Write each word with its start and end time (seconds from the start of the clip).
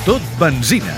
Tot 0.00 0.24
benzina. 0.40 0.94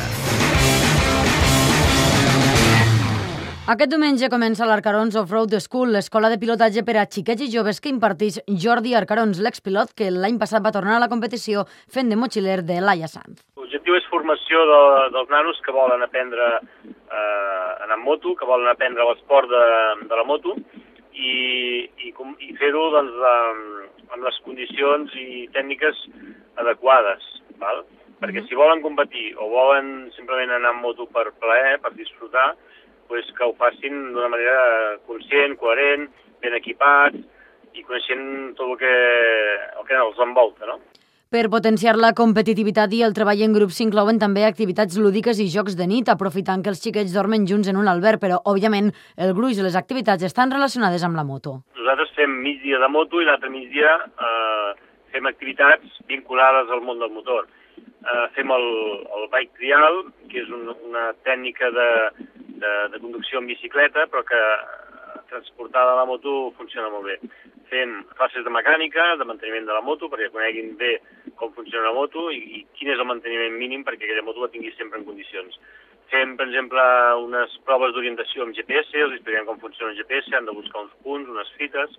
Aquest 3.72 3.90
diumenge 3.90 4.28
comença 4.30 4.68
l'Arcarons 4.68 5.16
Off-Road 5.18 5.56
School, 5.58 5.90
l'escola 5.96 6.28
de 6.30 6.36
pilotatge 6.38 6.84
per 6.86 6.94
a 7.00 7.02
xiquets 7.10 7.42
i 7.42 7.48
joves 7.50 7.80
que 7.82 7.90
imparteix 7.90 8.36
Jordi 8.64 8.92
Arcarons, 8.94 9.40
l'expilot 9.42 9.90
que 9.98 10.06
l'any 10.14 10.38
passat 10.38 10.62
va 10.62 10.70
tornar 10.76 11.00
a 11.00 11.02
la 11.02 11.08
competició 11.10 11.64
fent 11.90 12.12
de 12.12 12.18
motxiler 12.20 12.60
de 12.68 12.76
Laia 12.78 13.08
Sanz. 13.10 13.40
L'objectiu 13.58 13.96
és 13.98 14.06
formació 14.12 14.62
de, 14.70 14.78
dels 15.16 15.32
nanos 15.34 15.58
que 15.66 15.74
volen 15.74 16.06
aprendre 16.06 16.52
eh, 16.62 17.70
anar 17.82 17.96
amb 17.98 18.06
moto, 18.06 18.36
que 18.38 18.46
volen 18.46 18.70
aprendre 18.70 19.08
l'esport 19.08 19.50
de, 19.50 19.64
de 20.12 20.20
la 20.20 20.26
moto 20.30 20.54
i, 21.10 21.34
i, 22.06 22.14
i 22.14 22.54
fer-ho 22.62 22.86
doncs, 22.94 23.18
amb, 23.32 24.06
amb 24.14 24.30
les 24.30 24.38
condicions 24.46 25.18
i 25.18 25.48
tècniques 25.58 26.06
adequades. 26.62 27.26
Val? 27.58 27.82
Perquè 28.22 28.44
si 28.46 28.54
volen 28.54 28.82
competir 28.84 29.32
o 29.34 29.48
volen 29.50 30.12
simplement 30.14 30.54
anar 30.54 30.70
amb 30.70 30.84
moto 30.86 31.08
per 31.10 31.32
plaer, 31.42 31.80
per 31.82 31.90
disfrutar, 31.96 32.52
pues 33.10 33.26
que 33.34 33.44
ho 33.44 33.54
facin 33.58 34.12
d'una 34.14 34.30
manera 34.30 34.96
conscient, 35.08 35.56
coherent, 35.58 36.06
ben 36.42 36.54
equipats 36.54 37.18
i 37.74 37.82
coneixent 37.82 38.52
tot 38.54 38.70
el 38.70 38.78
que, 38.78 38.92
el 39.80 39.86
que 39.88 39.98
els 39.98 40.20
envolta, 40.22 40.68
no? 40.70 40.78
Per 41.32 41.46
potenciar 41.48 41.94
la 41.96 42.10
competitivitat 42.12 42.92
i 42.92 42.98
el 43.06 43.14
treball 43.16 43.40
en 43.40 43.54
grup 43.56 43.70
s'inclouen 43.72 44.18
també 44.20 44.42
activitats 44.44 44.98
lúdiques 45.00 45.38
i 45.40 45.46
jocs 45.48 45.78
de 45.78 45.86
nit, 45.88 46.10
aprofitant 46.12 46.60
que 46.60 46.68
els 46.68 46.82
xiquets 46.84 47.14
dormen 47.16 47.46
junts 47.48 47.70
en 47.72 47.78
un 47.80 47.88
alberg, 47.88 48.20
però, 48.20 48.36
òbviament, 48.52 48.90
el 49.16 49.32
gruix 49.38 49.56
i 49.56 49.64
les 49.64 49.78
activitats 49.80 50.28
estan 50.28 50.52
relacionades 50.52 51.06
amb 51.08 51.16
la 51.16 51.24
moto. 51.24 51.62
Nosaltres 51.80 52.12
fem 52.18 52.36
migdia 52.44 52.82
de 52.84 52.90
moto 52.92 53.22
i 53.22 53.24
l'altre 53.24 53.48
migdia 53.48 53.96
eh, 54.04 54.74
fem 55.16 55.30
activitats 55.32 55.96
vinculades 56.12 56.68
al 56.68 56.84
món 56.84 57.00
del 57.00 57.10
motor. 57.16 57.48
Eh, 58.02 58.28
fem 58.34 58.50
el, 58.50 58.64
el 59.16 59.28
bike 59.30 59.52
trial, 59.60 60.00
que 60.30 60.40
és 60.42 60.48
un, 60.50 60.66
una 60.88 61.12
tècnica 61.22 61.68
de, 61.70 61.90
de, 62.58 62.72
de 62.90 62.98
conducció 62.98 63.38
en 63.38 63.46
bicicleta, 63.46 64.08
però 64.10 64.24
que 64.26 64.40
eh, 64.40 65.20
transportada 65.30 65.92
a 65.92 66.00
la 66.00 66.06
moto 66.08 66.50
funciona 66.58 66.90
molt 66.90 67.06
bé. 67.06 67.16
Fem 67.70 68.00
classes 68.18 68.42
de 68.44 68.52
mecànica, 68.52 69.12
de 69.20 69.28
manteniment 69.28 69.70
de 69.70 69.76
la 69.76 69.84
moto, 69.86 70.10
perquè 70.10 70.32
coneguin 70.34 70.74
bé 70.80 70.96
com 71.38 71.54
funciona 71.54 71.92
la 71.92 71.94
moto 71.96 72.26
i, 72.34 72.42
i 72.58 72.64
quin 72.74 72.90
és 72.92 72.98
el 72.98 73.08
manteniment 73.08 73.54
mínim 73.60 73.86
perquè 73.86 74.08
aquella 74.08 74.26
moto 74.26 74.42
la 74.42 74.50
tingui 74.50 74.74
sempre 74.74 74.98
en 74.98 75.06
condicions. 75.06 75.54
Fem, 76.10 76.34
per 76.36 76.48
exemple, 76.50 76.82
unes 77.22 77.54
proves 77.64 77.94
d'orientació 77.94 78.44
amb 78.44 78.58
GPS, 78.58 78.98
els 78.98 79.14
expliquem 79.16 79.46
com 79.46 79.62
funciona 79.62 79.94
el 79.94 80.02
GPS, 80.02 80.34
han 80.36 80.50
de 80.50 80.58
buscar 80.58 80.82
uns 80.82 80.98
punts, 81.06 81.30
unes 81.30 81.54
fites, 81.56 81.94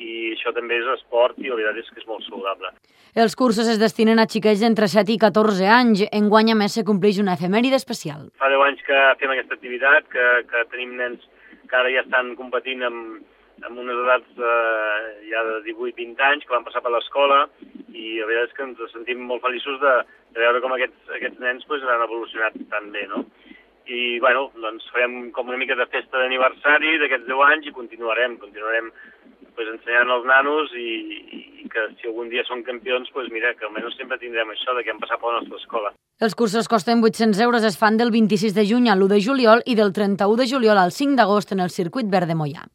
i 0.00 0.32
això 0.34 0.52
també 0.56 0.78
és 0.80 0.88
esport 0.96 1.38
i 1.38 1.50
la 1.50 1.58
veritat 1.58 1.82
és 1.82 1.90
que 1.92 2.00
és 2.00 2.08
molt 2.08 2.24
saludable. 2.26 2.72
Els 3.20 3.34
cursos 3.36 3.68
es 3.68 3.80
destinen 3.80 4.22
a 4.22 4.28
xiquets 4.30 4.62
d'entre 4.62 4.88
7 4.88 5.12
i 5.12 5.18
14 5.18 5.66
anys. 5.80 6.04
Enguany, 6.14 6.52
a 6.52 6.56
més, 6.58 6.76
se 6.78 6.86
compleix 6.86 7.18
una 7.22 7.34
efemèride 7.38 7.76
especial. 7.80 8.28
Fa 8.40 8.48
10 8.52 8.64
anys 8.68 8.86
que 8.86 9.02
fem 9.20 9.34
aquesta 9.34 9.58
activitat, 9.58 10.08
que, 10.12 10.30
que 10.50 10.64
tenim 10.72 10.96
nens 11.00 11.26
que 11.70 11.76
ara 11.78 11.90
ja 11.92 12.04
estan 12.04 12.32
competint 12.38 12.82
amb, 12.86 13.20
amb 13.66 13.82
unes 13.82 13.98
edats 14.04 14.40
eh, 14.40 15.02
ja 15.30 15.42
de 15.46 15.58
18-20 15.68 16.24
anys, 16.30 16.46
que 16.46 16.56
van 16.56 16.66
passar 16.66 16.82
per 16.84 16.94
l'escola, 16.94 17.44
i 17.90 18.16
la 18.18 18.28
veritat 18.30 18.50
és 18.50 18.56
que 18.56 18.66
ens 18.66 18.94
sentim 18.94 19.22
molt 19.28 19.44
feliços 19.44 19.78
de, 19.82 19.94
de 20.34 20.42
veure 20.42 20.62
com 20.64 20.74
aquests, 20.74 21.00
aquests 21.18 21.42
nens 21.42 21.66
pues, 21.68 21.84
han 21.84 22.06
evolucionat 22.06 22.58
tan 22.72 22.90
bé, 22.94 23.06
no? 23.10 23.24
I, 23.90 24.20
bueno, 24.22 24.48
doncs 24.62 24.86
farem 24.94 25.32
com 25.34 25.48
una 25.50 25.58
mica 25.58 25.74
de 25.74 25.88
festa 25.90 26.20
d'aniversari 26.20 26.94
d'aquests 27.02 27.26
10 27.26 27.46
anys 27.48 27.66
i 27.66 27.74
continuarem, 27.74 28.36
continuarem 28.38 28.92
pues, 29.56 29.68
ensenyant 29.74 30.12
als 30.14 30.26
nanos 30.28 30.72
i, 30.78 30.88
i, 31.38 31.68
que 31.70 31.86
si 32.00 32.08
algun 32.10 32.30
dia 32.32 32.44
són 32.48 32.64
campions, 32.66 33.10
pues, 33.14 33.28
mira, 33.34 33.52
que 33.58 33.66
almenys 33.68 33.98
sempre 33.98 34.18
tindrem 34.22 34.54
això 34.54 34.74
de 34.76 34.84
que 34.86 34.94
han 34.94 35.02
passat 35.02 35.20
per 35.20 35.32
la 35.32 35.42
nostra 35.42 35.60
escola. 35.60 35.94
Els 36.20 36.36
cursos 36.36 36.68
costen 36.68 37.02
800 37.02 37.40
euros, 37.46 37.64
es 37.64 37.78
fan 37.80 37.96
del 37.96 38.12
26 38.14 38.54
de 38.54 38.66
juny 38.68 38.90
a 38.90 38.96
l'1 38.98 39.14
de 39.14 39.22
juliol 39.24 39.64
i 39.66 39.76
del 39.78 39.94
31 39.96 40.36
de 40.40 40.50
juliol 40.50 40.78
al 40.78 40.92
5 40.92 41.16
d'agost 41.18 41.56
en 41.56 41.64
el 41.64 41.74
circuit 41.74 42.10
verd 42.12 42.30
de 42.30 42.36
Mollà. 42.36 42.70